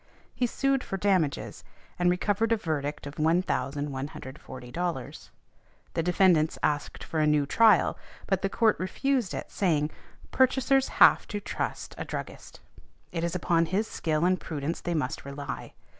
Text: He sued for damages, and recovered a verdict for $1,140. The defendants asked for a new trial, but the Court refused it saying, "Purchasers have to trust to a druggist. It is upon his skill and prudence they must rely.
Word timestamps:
He 0.33 0.47
sued 0.47 0.83
for 0.83 0.97
damages, 0.97 1.63
and 1.99 2.09
recovered 2.09 2.51
a 2.51 2.57
verdict 2.57 3.03
for 3.05 3.11
$1,140. 3.11 5.29
The 5.93 6.01
defendants 6.01 6.57
asked 6.63 7.03
for 7.03 7.19
a 7.19 7.27
new 7.27 7.45
trial, 7.45 7.99
but 8.25 8.41
the 8.41 8.49
Court 8.49 8.79
refused 8.79 9.35
it 9.35 9.51
saying, 9.51 9.91
"Purchasers 10.31 10.87
have 10.87 11.27
to 11.27 11.39
trust 11.39 11.91
to 11.91 12.01
a 12.01 12.05
druggist. 12.05 12.61
It 13.11 13.23
is 13.23 13.35
upon 13.35 13.67
his 13.67 13.85
skill 13.87 14.25
and 14.25 14.41
prudence 14.41 14.81
they 14.81 14.95
must 14.95 15.23
rely. 15.23 15.73